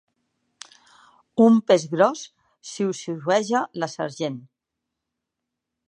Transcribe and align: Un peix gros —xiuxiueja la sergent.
Un 1.45 1.59
peix 1.71 1.85
gros 1.91 2.25
—xiuxiueja 2.71 3.65
la 3.83 3.93
sergent. 3.97 4.41